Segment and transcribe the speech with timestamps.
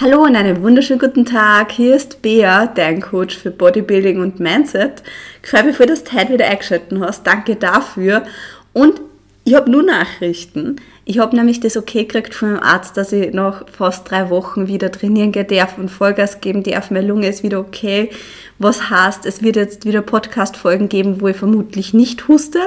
[0.00, 1.70] Hallo und einen wunderschönen guten Tag.
[1.70, 5.02] Hier ist Bea, dein Coach für Bodybuilding und Mindset.
[5.42, 7.26] Ich freue mich, dass du heute wieder eingeschaltet hast.
[7.26, 8.24] Danke dafür.
[8.72, 9.02] Und
[9.44, 10.76] ich habe nur Nachrichten.
[11.04, 14.66] Ich habe nämlich das okay gekriegt von meinem Arzt, dass ich nach fast drei Wochen
[14.66, 16.90] wieder trainieren gehen darf und Vollgas geben darf.
[16.90, 18.10] Meine Lunge ist wieder okay.
[18.58, 22.60] Was heißt, es wird jetzt wieder Podcast-Folgen geben, wo ich vermutlich nicht huste.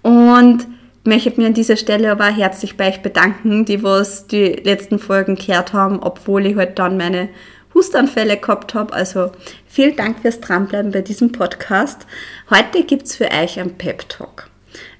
[0.00, 0.66] Und
[1.06, 5.36] möchte mich an dieser Stelle aber herzlich bei euch bedanken, die was die letzten Folgen
[5.36, 7.28] gehört haben, obwohl ich halt dann meine
[7.74, 8.92] Hustanfälle gehabt habe.
[8.92, 9.30] Also
[9.66, 12.06] vielen Dank fürs Dranbleiben bei diesem Podcast.
[12.50, 14.48] Heute gibt es für euch einen Pep Talk.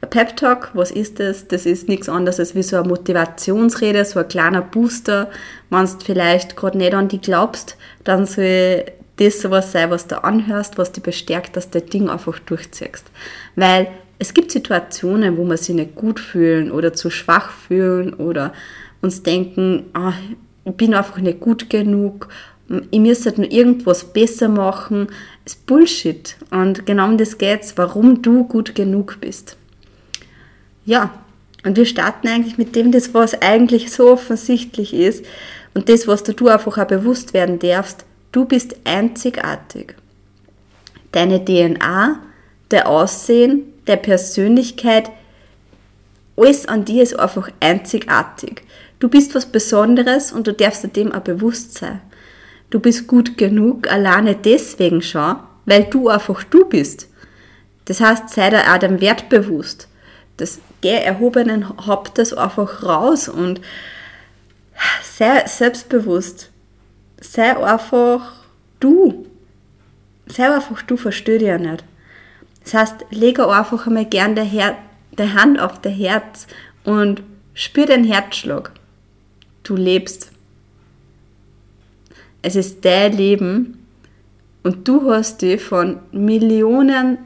[0.01, 1.49] Ein Pep Talk, was ist das?
[1.49, 5.31] Das ist nichts anderes als wie so eine Motivationsrede, so ein kleiner Booster.
[5.71, 8.85] Wenn du vielleicht gerade nicht an die glaubst, dann soll
[9.17, 13.07] das sowas sein, was du anhörst, was dich bestärkt, dass du das Ding einfach durchziehst.
[13.55, 18.53] Weil es gibt Situationen, wo wir sich nicht gut fühlen oder zu schwach fühlen oder
[19.03, 20.15] uns denken, ah,
[20.65, 22.29] ich bin einfach nicht gut genug,
[22.91, 25.09] ich müsste nur irgendwas besser machen.
[25.45, 26.37] Das ist Bullshit.
[26.51, 29.57] Und genau um das geht's, warum du gut genug bist.
[30.85, 31.11] Ja,
[31.65, 35.25] und wir starten eigentlich mit dem, das was eigentlich so offensichtlich ist
[35.75, 38.05] und das, was du einfach auch bewusst werden darfst.
[38.33, 39.95] Du bist einzigartig.
[41.13, 42.21] Deine DNA,
[42.71, 45.11] der Aussehen, der Persönlichkeit,
[46.37, 48.63] alles an dir ist einfach einzigartig.
[48.99, 52.01] Du bist was Besonderes und du darfst dir dem auch bewusst sein.
[52.71, 57.09] Du bist gut genug, alleine deswegen schon, weil du einfach du bist.
[57.85, 59.89] Das heißt, sei dir auch dem Wert bewusst.
[60.37, 63.61] Das geh erhobenen Hauptes einfach raus und
[65.03, 66.51] sei selbstbewusst.
[67.21, 68.33] Sei einfach
[68.81, 69.27] du.
[70.27, 71.85] Sei einfach du, versteh dich ja nicht.
[72.67, 74.77] Das heißt, lege einfach einmal gern der, Her
[75.17, 76.49] der Hand auf der Herz
[76.83, 77.23] und
[77.55, 78.73] spür den Herzschlag.
[79.63, 80.33] Du lebst.
[82.43, 83.87] Es ist dein Leben
[84.65, 87.19] und du hast dich von Millionen,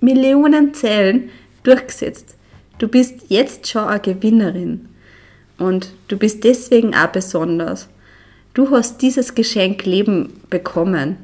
[0.00, 1.30] Millionen Zellen
[1.62, 2.34] durchgesetzt.
[2.78, 4.88] Du bist jetzt schon eine Gewinnerin
[5.58, 7.88] und du bist deswegen auch besonders.
[8.52, 11.18] Du hast dieses Geschenk Leben bekommen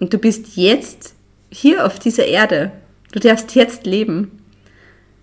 [0.00, 1.14] und du bist jetzt
[1.52, 2.72] hier auf dieser Erde.
[3.12, 4.42] Du darfst jetzt leben.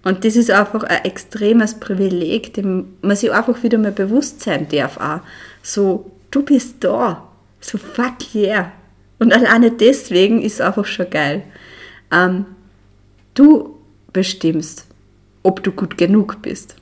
[0.03, 4.67] Und das ist einfach ein extremes Privileg, dem man sich einfach wieder mal bewusst sein
[4.69, 4.97] darf.
[4.97, 5.19] Auch.
[5.61, 7.27] So, du bist da.
[7.59, 8.71] So, fuck yeah.
[9.17, 11.43] Und alleine deswegen ist es einfach schon geil.
[12.11, 12.45] Ähm,
[13.33, 13.77] du
[14.13, 14.85] bestimmst,
[15.43, 16.75] ob du gut genug bist.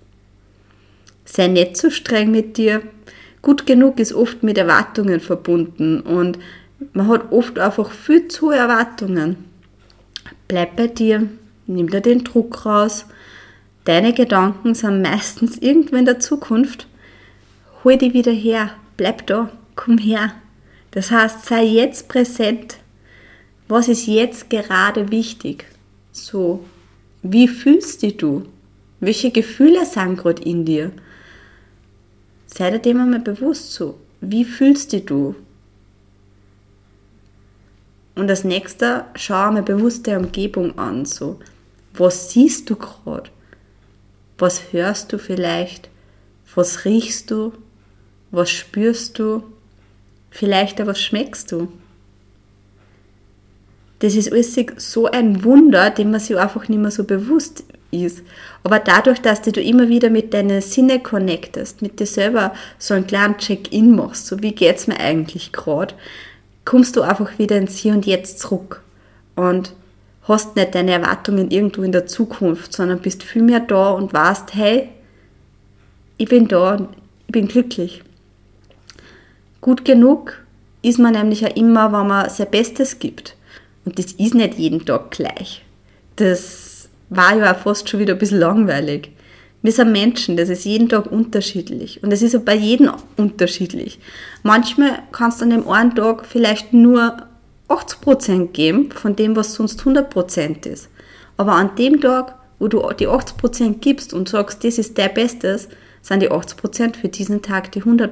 [1.26, 2.84] Sei nicht zu so streng mit dir.
[3.42, 6.38] Gut genug ist oft mit Erwartungen verbunden und
[6.94, 9.46] man hat oft einfach viel zu Erwartungen.
[10.48, 11.28] Bleib bei dir,
[11.66, 13.06] nimm dir den Druck raus.
[13.86, 16.88] Deine Gedanken sind meistens irgendwo in der Zukunft.
[17.84, 20.34] Hol die wieder her, bleib da, komm her.
[20.92, 22.78] Das heißt, sei jetzt präsent.
[23.68, 25.66] Was ist jetzt gerade wichtig?
[26.12, 26.66] So,
[27.22, 28.46] wie fühlst dich du?
[29.00, 30.92] Welche Gefühle sind gerade in dir?
[32.46, 34.00] Sei dir dem einmal bewusst so.
[34.22, 35.36] Wie fühlst dich du?
[38.18, 41.06] Und als nächster schau mir bewusst der Umgebung an.
[41.06, 41.40] So,
[41.94, 43.30] was siehst du gerade?
[44.40, 45.90] Was hörst du vielleicht?
[46.56, 47.54] Was riechst du?
[48.32, 49.44] Was spürst du?
[50.32, 51.72] Vielleicht auch was schmeckst du?
[54.00, 58.24] Das ist alles so ein Wunder, dem man sich einfach nicht mehr so bewusst ist.
[58.64, 63.08] Aber dadurch, dass du immer wieder mit deinen Sinne connectest, mit dir selber so einen
[63.08, 65.94] kleinen Check-in machst, so wie geht's mir eigentlich gerade,
[66.68, 68.84] kommst du einfach wieder ins Hier und Jetzt zurück
[69.36, 69.74] und
[70.24, 74.54] hast nicht deine Erwartungen irgendwo in der Zukunft, sondern bist viel mehr da und weißt,
[74.54, 74.90] hey,
[76.18, 76.90] ich bin da und
[77.28, 78.04] ich bin glücklich.
[79.62, 80.34] Gut genug
[80.82, 83.38] ist man nämlich ja immer, wenn man sein Bestes gibt.
[83.86, 85.64] Und das ist nicht jeden Tag gleich.
[86.18, 89.12] Das war ja auch fast schon wieder ein bisschen langweilig.
[89.64, 92.04] Wir sind Menschen, das ist jeden Tag unterschiedlich.
[92.04, 94.00] Und es ist auch bei jedem unterschiedlich.
[94.44, 97.18] Manchmal kannst du an dem einen Tag vielleicht nur
[97.68, 100.90] 80% geben von dem, was sonst 100% ist.
[101.38, 105.68] Aber an dem Tag, wo du die 80% gibst und sagst, das ist der Bestes,
[106.02, 108.10] sind die 80% für diesen Tag die 100%.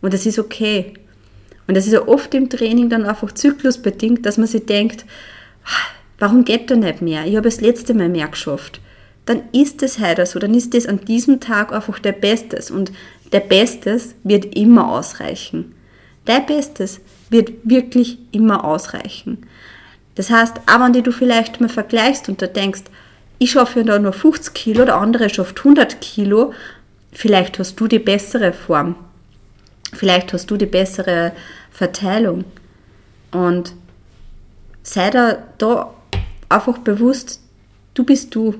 [0.00, 0.94] Und das ist okay.
[1.66, 5.04] Und das ist ja oft im Training dann einfach zyklusbedingt, dass man sich denkt,
[6.18, 7.26] warum geht da nicht mehr?
[7.26, 8.80] Ich habe das letzte Mal mehr geschafft
[9.28, 12.92] dann ist es heute so, dann ist es an diesem Tag einfach der Bestes und
[13.32, 15.74] der Bestes wird immer ausreichen.
[16.26, 19.46] Der Bestes wird wirklich immer ausreichen.
[20.14, 22.84] Das heißt, auch wenn du vielleicht mal vergleichst und da denkst,
[23.38, 26.52] ich schaffe ja nur 50 Kilo, der andere schafft 100 Kilo,
[27.12, 28.96] vielleicht hast du die bessere Form.
[29.92, 31.32] Vielleicht hast du die bessere
[31.70, 32.44] Verteilung.
[33.30, 33.74] Und
[34.82, 35.94] sei da, da
[36.48, 37.40] einfach bewusst,
[37.94, 38.54] du bist du.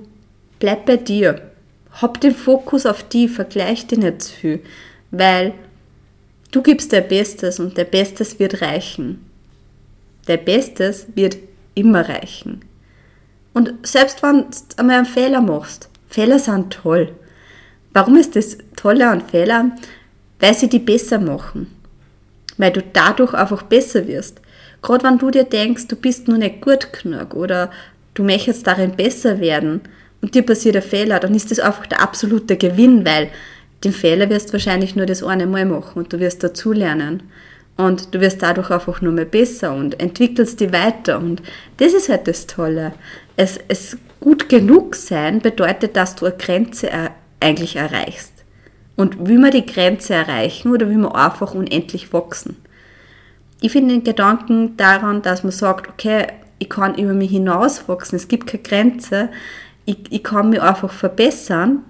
[0.58, 1.50] Bleib bei dir.
[1.92, 4.60] Hab den Fokus auf die, vergleich dich nicht zu viel.
[5.10, 5.54] Weil
[6.50, 9.24] du gibst dein Bestes und dein Bestes wird reichen.
[10.26, 11.36] Dein Bestes wird
[11.74, 12.62] immer reichen.
[13.54, 17.12] Und selbst wenn du einmal einen Fehler machst, Fehler sind toll.
[17.92, 19.72] Warum ist das Tolle an Fehlern?
[20.38, 21.74] Weil sie die besser machen.
[22.56, 24.40] Weil du dadurch einfach besser wirst.
[24.82, 27.70] Gerade wenn du dir denkst, du bist nur nicht gut genug oder
[28.14, 29.80] du möchtest darin besser werden
[30.20, 33.30] und dir passiert ein Fehler, dann ist das einfach der absolute Gewinn, weil
[33.84, 37.22] den Fehler wirst du wahrscheinlich nur das eine Mal machen und du wirst dazulernen.
[37.76, 41.18] Und du wirst dadurch einfach nur mehr besser und entwickelst dich weiter.
[41.18, 41.42] Und
[41.76, 42.92] das ist halt das Tolle.
[43.36, 46.90] Es, es gut genug sein bedeutet, dass du eine Grenze
[47.38, 48.32] eigentlich erreichst.
[48.96, 52.56] Und wie wir die Grenze erreichen oder wie wir einfach unendlich wachsen.
[53.60, 56.26] Ich finde den Gedanken daran, dass man sagt, okay,
[56.58, 59.28] ich kann über mich hinauswachsen, es gibt keine Grenze,
[59.88, 61.84] ich, ich kann mich einfach verbessern.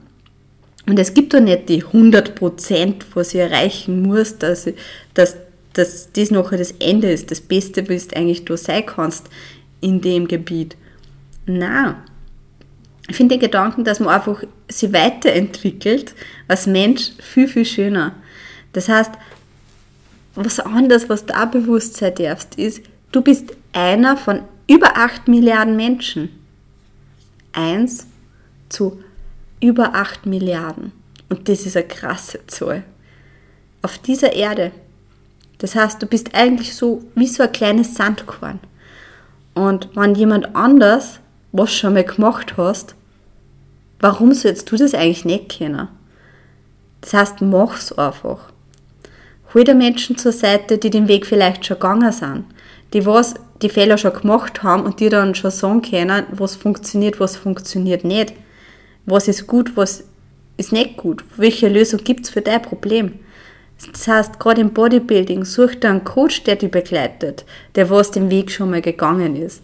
[0.86, 4.68] Und es gibt doch nicht die 100%, was ich erreichen muss, dass,
[5.12, 5.36] dass
[5.78, 9.28] dass das nachher das Ende ist, das Beste, was du eigentlich du sein kannst
[9.80, 10.76] in dem Gebiet.
[11.46, 12.02] Na,
[13.08, 16.14] ich finde den Gedanken, dass man einfach sich weiterentwickelt
[16.48, 18.14] als Mensch viel, viel schöner.
[18.72, 19.12] Das heißt,
[20.34, 25.28] was anderes, was du auch bewusst sein darfst, ist, du bist einer von über 8
[25.28, 26.37] Milliarden Menschen.
[27.58, 28.06] Eins
[28.68, 29.02] zu
[29.60, 30.92] über 8 Milliarden.
[31.28, 32.84] Und das ist eine krasse Zahl.
[33.82, 34.72] Auf dieser Erde
[35.58, 38.60] das heißt, du bist eigentlich so wie so ein kleines Sandkorn.
[39.54, 41.20] Und wenn jemand anders
[41.50, 42.94] was schon mal gemacht hast,
[44.00, 45.88] warum sollst du das eigentlich nicht kennen?
[47.00, 48.52] Das heißt, mach's einfach.
[49.52, 52.44] Hol dir Menschen zur Seite, die den Weg vielleicht schon gegangen sind,
[52.92, 57.20] die was die Fehler schon gemacht haben und die dann schon sagen können, was funktioniert,
[57.20, 58.34] was funktioniert nicht,
[59.06, 60.04] was ist gut, was
[60.56, 63.18] ist nicht gut, welche Lösung gibt's für dein Problem.
[63.92, 67.44] Das heißt, gerade im Bodybuilding, such dir einen Coach, der dich begleitet,
[67.76, 69.62] der was den Weg schon mal gegangen ist.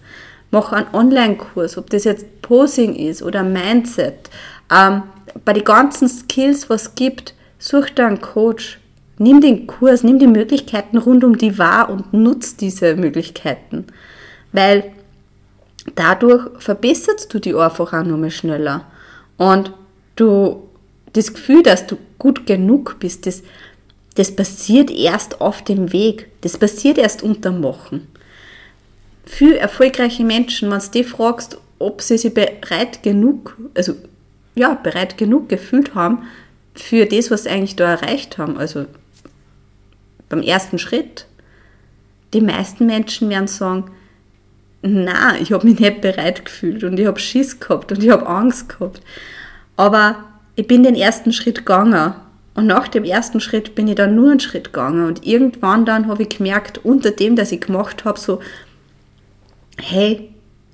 [0.52, 4.31] Mach einen Online-Kurs, ob das jetzt Posing ist oder Mindset.
[4.73, 5.02] Ähm,
[5.44, 8.79] bei den ganzen Skills, was es gibt, such dir einen Coach.
[9.19, 13.87] Nimm den Kurs, nimm die Möglichkeiten rund um die wahr und nutz diese Möglichkeiten.
[14.53, 14.93] Weil
[15.95, 18.87] dadurch verbesserst du die einfach auch nochmal schneller.
[19.37, 19.73] Und
[20.17, 20.69] du,
[21.13, 23.43] das Gefühl, dass du gut genug bist, das
[24.15, 26.29] das passiert erst auf dem Weg.
[26.41, 28.07] Das passiert erst unterm Machen.
[29.27, 33.95] Für erfolgreiche Menschen, wenn du die fragst, ob sie sich bereit genug, also
[34.55, 36.23] ja, bereit genug gefühlt haben
[36.75, 38.87] für das, was sie eigentlich da erreicht haben, also
[40.35, 41.27] beim ersten Schritt,
[42.33, 43.91] die meisten Menschen werden sagen,
[44.83, 48.27] na, ich habe mich nicht bereit gefühlt und ich habe Schiss gehabt und ich habe
[48.27, 49.01] Angst gehabt.
[49.77, 50.25] Aber
[50.57, 52.15] ich bin den ersten Schritt gegangen
[52.55, 56.09] und nach dem ersten Schritt bin ich dann nur einen Schritt gegangen und irgendwann dann
[56.09, 58.41] habe ich gemerkt, unter dem, dass ich gemacht habe, so,
[59.81, 60.31] hey,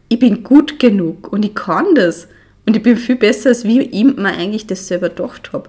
[0.08, 2.26] ich bin gut genug und ich kann das.
[2.66, 5.68] Und ich bin viel besser, als wie ich mir eigentlich das selber gedacht habe.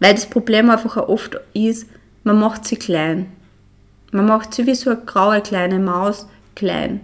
[0.00, 1.86] Weil das Problem einfach auch oft ist,
[2.24, 3.26] man macht sie klein.
[4.12, 7.00] Man macht sie wie so eine graue kleine Maus klein.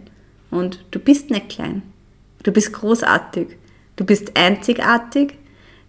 [0.50, 1.82] Und du bist nicht klein.
[2.42, 3.56] Du bist großartig.
[3.96, 5.34] Du bist einzigartig.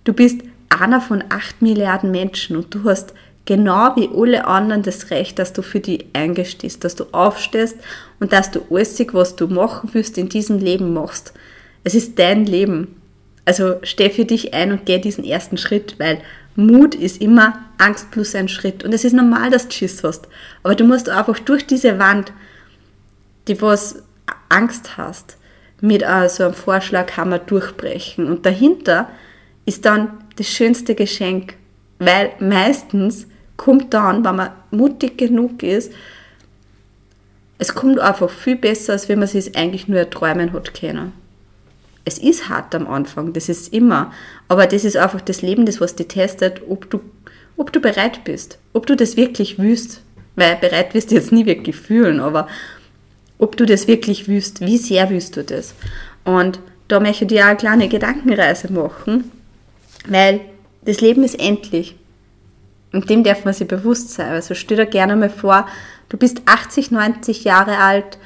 [0.04, 3.14] Du bist einer von acht Milliarden Menschen und du hast
[3.46, 7.78] genau wie alle anderen das Recht, dass du für die eingestehst, dass du aufstehst
[8.20, 11.34] und dass du alles, was du machen willst, in diesem Leben machst.
[11.84, 13.02] Es ist dein Leben.
[13.46, 16.20] Also steh für dich ein und geh diesen ersten Schritt, weil
[16.58, 18.84] Mut ist immer Angst plus ein Schritt.
[18.84, 20.28] Und es ist normal, dass du Schiss hast.
[20.64, 22.34] Aber du musst einfach durch diese Wand,
[23.48, 24.04] die was
[24.50, 25.38] Angst hast,
[25.82, 28.28] mit so einem Vorschlaghammer durchbrechen.
[28.28, 29.08] Und dahinter
[29.66, 31.54] ist dann das schönste Geschenk,
[32.00, 35.92] weil meistens kommt dann, wenn man mutig genug ist,
[37.60, 41.14] es kommt einfach viel besser, als wenn man sich eigentlich nur erträumen hat können.
[42.08, 44.14] Es ist hart am Anfang, das ist immer,
[44.48, 47.02] aber das ist einfach das Leben, das was dich testet, ob du,
[47.58, 50.00] ob du bereit bist, ob du das wirklich willst,
[50.38, 52.48] weil bereit wirst du jetzt nie wirklich fühlen, aber
[53.40, 55.74] ob du das wirklich willst, wie sehr willst du das?
[56.24, 59.30] Und da möchte ich dir auch eine kleine Gedankenreise machen,
[60.08, 60.40] weil
[60.84, 61.98] das Leben ist endlich.
[62.94, 64.32] Und dem darf man sich bewusst sein.
[64.32, 65.68] Also stell dir gerne mal vor,
[66.08, 68.18] du bist 80, 90 Jahre alt,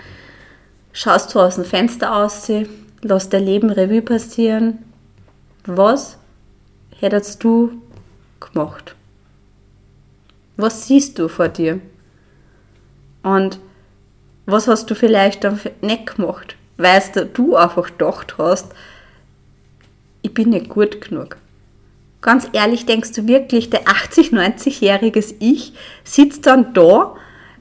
[0.94, 2.46] schaust so aus dem Fenster aus,
[3.02, 4.80] lass dein Leben Revue passieren.
[5.66, 6.18] Was
[7.00, 7.82] hättest du
[8.40, 8.96] gemacht?
[10.58, 11.80] Was siehst du vor dir?
[13.24, 13.60] Und
[14.46, 16.56] was hast du vielleicht dann nicht gemacht?
[16.78, 17.02] Weil
[17.34, 18.74] du einfach gedacht hast,
[20.22, 21.38] ich bin nicht gut genug.
[22.22, 27.16] Ganz ehrlich, denkst du wirklich, der 80-, 90-jähriges Ich sitzt dann da,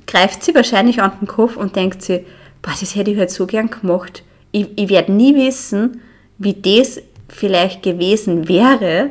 [0.07, 2.27] greift sie wahrscheinlich an den Kopf und denkt sie,
[2.61, 4.23] boah, das hätte ich halt so gern gemacht.
[4.53, 6.03] Ich, ich werde nie wissen,
[6.39, 9.11] wie das vielleicht gewesen wäre,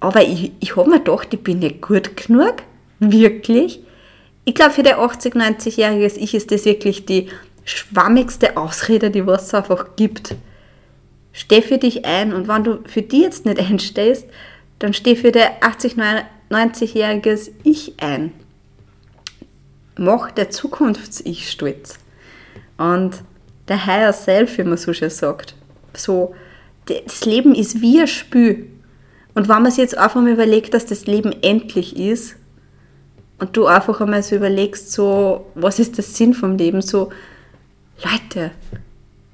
[0.00, 2.56] aber ich, ich habe mir gedacht, ich bin nicht gut genug.
[2.98, 3.80] Wirklich.
[4.44, 7.28] Ich glaube, für der 80-, 90-jähriges Ich ist das wirklich die
[7.64, 10.36] schwammigste Ausrede, die es einfach gibt.
[11.32, 14.26] Steh für dich ein und wenn du für die jetzt nicht einstehst,
[14.78, 18.32] dann steh für der 80-, 90-jähriges Ich ein.
[19.98, 21.98] Mach der Zukunfts-Ich stolz.
[22.78, 23.22] Und
[23.68, 25.54] der Higher Self, wie man so schön sagt.
[25.94, 26.34] So,
[26.86, 28.70] das Leben ist wie ein Spiel.
[29.34, 32.36] Und wenn man sich jetzt einfach mal überlegt, dass das Leben endlich ist,
[33.38, 36.80] und du einfach einmal so überlegst, so, was ist der Sinn vom Leben?
[36.80, 37.10] So,
[38.02, 38.52] Leute,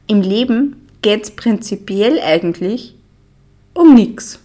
[0.07, 2.95] im Leben geht es prinzipiell eigentlich
[3.75, 4.41] um nichts.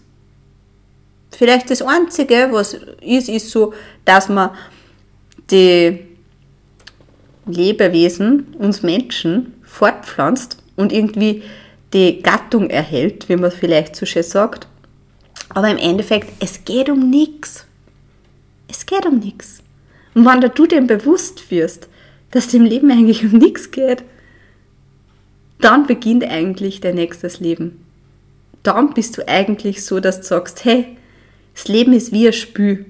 [1.32, 3.74] Vielleicht das Einzige, was ist, ist so,
[4.06, 4.52] dass man
[5.52, 6.00] die
[7.46, 11.44] Lebewesen, uns Menschen, fortpflanzt und irgendwie
[11.94, 14.68] die Gattung erhält, wie man vielleicht so schön sagt.
[15.50, 17.66] Aber im Endeffekt, es geht um nichts.
[18.68, 19.60] Es geht um nichts.
[20.14, 21.88] Und wenn du dem bewusst wirst,
[22.32, 24.04] dass dem Leben eigentlich um nichts geht,
[25.60, 27.84] dann beginnt eigentlich dein nächstes Leben.
[28.64, 30.98] Dann bist du eigentlich so, dass du sagst, hey,
[31.54, 32.86] das Leben ist wie ein Spiel.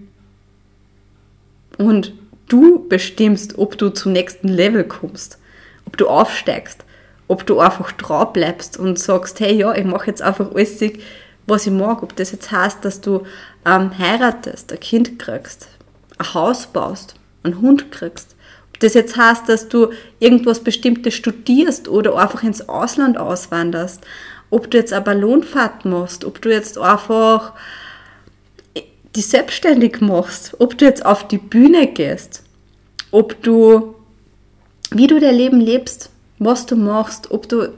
[1.77, 2.13] Und
[2.47, 5.37] du bestimmst, ob du zum nächsten Level kommst,
[5.87, 6.83] ob du aufsteigst,
[7.27, 10.83] ob du einfach drauf bleibst und sagst, hey, ja, ich mache jetzt einfach alles,
[11.47, 12.03] was ich mag.
[12.03, 13.23] Ob das jetzt heißt, dass du
[13.65, 15.69] ähm, heiratest, ein Kind kriegst,
[16.17, 18.35] ein Haus baust, einen Hund kriegst.
[18.73, 24.05] Ob das jetzt heißt, dass du irgendwas Bestimmtes studierst oder einfach ins Ausland auswanderst.
[24.49, 27.53] Ob du jetzt eine Ballonfahrt machst, ob du jetzt einfach
[29.15, 32.43] die selbstständig machst, ob du jetzt auf die Bühne gehst,
[33.11, 33.95] ob du,
[34.91, 37.73] wie du dein Leben lebst, was du machst, ob du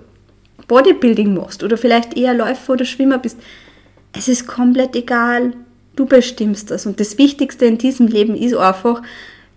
[0.68, 3.38] Bodybuilding machst oder vielleicht eher Läufer oder Schwimmer bist.
[4.14, 5.54] Es ist komplett egal.
[5.96, 6.86] Du bestimmst das.
[6.86, 9.02] Und das Wichtigste in diesem Leben ist einfach,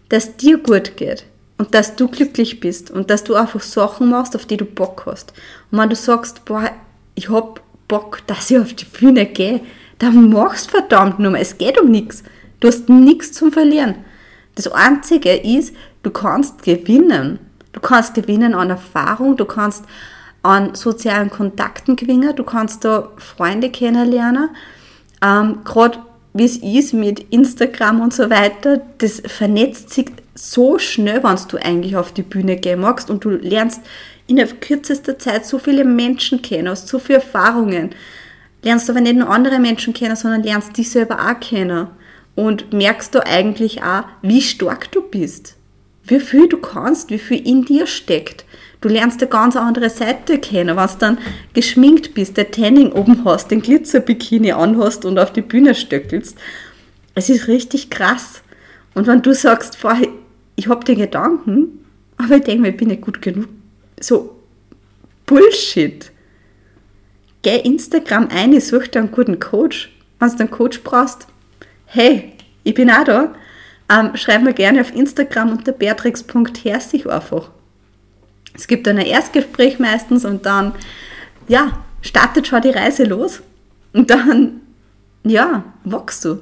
[0.09, 1.25] dass dir gut geht
[1.59, 5.05] und dass du glücklich bist und dass du einfach Sachen machst, auf die du Bock
[5.07, 5.33] hast.
[5.71, 6.71] Und wenn du sagst, boah,
[7.15, 9.61] ich hab Bock, dass ich auf die Bühne gehe,
[9.99, 11.41] dann machst verdammt nur mal.
[11.41, 12.25] Es geht um nichts.
[12.61, 13.97] Du hast nichts zum Verlieren.
[14.55, 17.39] Das Einzige ist, du kannst gewinnen.
[17.73, 19.85] Du kannst gewinnen an Erfahrung, du kannst
[20.43, 24.51] an sozialen Kontakten gewinnen, du kannst da Freunde kennenlernen.
[25.23, 25.99] Ähm, Gerade
[26.35, 31.57] wie es ist mit Instagram und so weiter, das vernetzt sich so schnell, wenn du
[31.59, 33.83] eigentlich auf die Bühne gehen magst und du lernst
[34.27, 37.91] in kürzester Zeit so viele Menschen kennen, hast so viele Erfahrungen.
[38.63, 41.89] Lernst aber nicht nur andere Menschen kennen, sondern lernst dich selber auch kennen.
[42.35, 45.57] Und merkst du eigentlich auch, wie stark du bist.
[46.05, 48.45] Wie viel du kannst, wie viel in dir steckt.
[48.81, 51.19] Du lernst eine ganz andere Seite kennen, was dann
[51.55, 56.37] geschminkt bist, der Tanning oben hast, den Glitzerbikini anhast und auf die Bühne stöckelst.
[57.15, 58.43] Es ist richtig krass.
[58.95, 59.97] Und wenn du sagst, boah,
[60.57, 61.85] ich habe den Gedanken,
[62.17, 63.49] aber ich denke mir, ich bin nicht gut genug.
[64.01, 64.37] So
[65.27, 66.11] Bullshit.
[67.43, 69.93] Geh Instagram ein, ich suche dir einen guten Coach.
[70.19, 71.27] Wenn du einen Coach brauchst,
[71.87, 72.33] hey,
[72.65, 73.35] ich bin auch da.
[73.93, 77.51] Ähm, schreib mir gerne auf Instagram unter beatrix.herzig einfach.
[78.55, 80.73] Es gibt ein Erstgespräch meistens und dann,
[81.49, 83.41] ja, startet schon die Reise los.
[83.93, 84.61] Und dann,
[85.25, 86.41] ja, wachst du.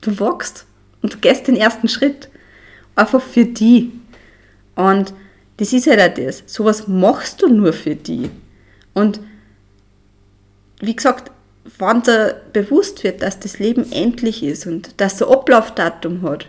[0.00, 0.66] Du wachst
[1.00, 2.28] und du gehst den ersten Schritt.
[2.96, 3.92] Einfach für die.
[4.74, 5.14] Und
[5.56, 6.42] das ist halt das.
[6.46, 8.30] Sowas machst du nur für die.
[8.92, 9.20] Und
[10.80, 11.30] wie gesagt,
[11.78, 16.46] wenn dir bewusst wird, dass das Leben endlich ist und dass es ein Ablaufdatum hat,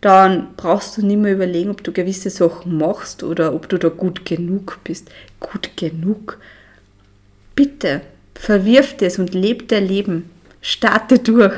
[0.00, 3.88] dann brauchst du nicht mehr überlegen, ob du gewisse Sachen machst oder ob du da
[3.88, 5.10] gut genug bist.
[5.40, 6.38] Gut genug.
[7.54, 8.00] Bitte,
[8.34, 10.30] verwirf das und lebe dein Leben.
[10.62, 11.54] Starte durch.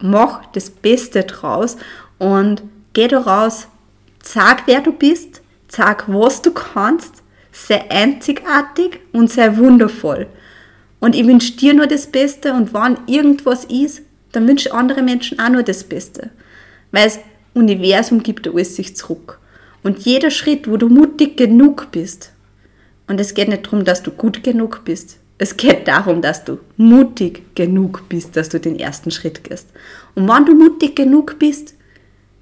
[0.00, 1.76] Mach das Beste draus
[2.18, 3.66] und geh da raus.
[4.22, 5.42] Sag, wer du bist.
[5.68, 7.22] Sag, was du kannst.
[7.50, 10.28] Sei einzigartig und sei wundervoll.
[11.00, 15.40] Und ich wünsche dir nur das Beste und wenn irgendwas ist, dann wünsche andere Menschen
[15.40, 16.30] auch nur das Beste.
[16.92, 17.18] Weil das
[17.54, 19.38] Universum gibt alles sich zurück.
[19.82, 22.32] Und jeder Schritt, wo du mutig genug bist,
[23.08, 26.60] und es geht nicht darum, dass du gut genug bist, Es geht darum, dass du
[26.76, 29.66] mutig genug bist, dass du den ersten Schritt gehst.
[30.14, 31.74] Und wenn du mutig genug bist,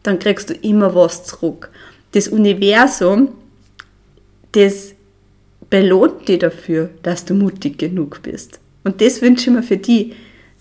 [0.02, 1.70] dann kriegst du immer was zurück.
[2.12, 3.30] Das Universum,
[4.52, 4.92] das
[5.70, 8.60] belohnt dich dafür, dass du mutig genug bist.
[8.84, 10.14] Und das wünsche ich mir für dich,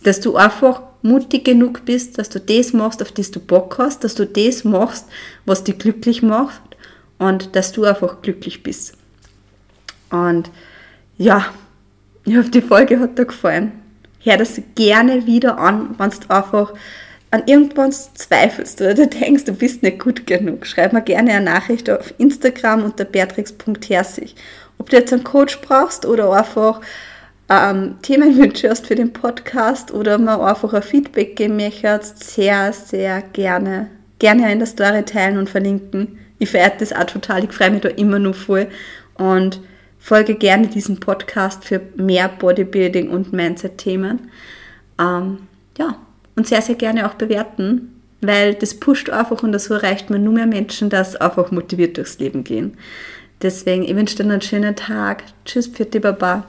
[0.03, 4.03] dass du einfach mutig genug bist, dass du das machst, auf das du Bock hast,
[4.03, 5.05] dass du das machst,
[5.45, 6.61] was dich glücklich macht
[7.17, 8.93] und dass du einfach glücklich bist.
[10.09, 10.49] Und
[11.17, 11.45] ja,
[12.25, 13.71] ich hoffe, die Folge hat dir gefallen.
[14.21, 16.73] Hör das gerne wieder an, wenn du einfach
[17.31, 20.65] an irgendwann zweifelst oder du denkst, du bist nicht gut genug.
[20.65, 24.35] Schreib mir gerne eine Nachricht auf Instagram unter beatrix.herzig.
[24.77, 26.81] Ob du jetzt einen Coach brauchst oder einfach
[27.49, 33.21] ähm, Themenwünsche hast für den Podcast oder mir einfach ein Feedback geben möchtest, sehr, sehr
[33.33, 33.87] gerne,
[34.19, 36.19] gerne in der Story teilen und verlinken.
[36.37, 38.67] Ich verehre das auch total, ich freue mich da immer nur voll
[39.15, 39.59] und
[39.99, 44.31] folge gerne diesem Podcast für mehr Bodybuilding und Mindset-Themen.
[44.99, 45.39] Ähm,
[45.77, 45.97] ja,
[46.35, 50.33] und sehr, sehr gerne auch bewerten, weil das pusht einfach und so erreicht man nur
[50.33, 52.77] mehr Menschen, dass einfach motiviert durchs Leben gehen.
[53.41, 55.23] Deswegen, ich wünsche dir einen schönen Tag.
[55.45, 56.45] Tschüss, Pfiat Baba.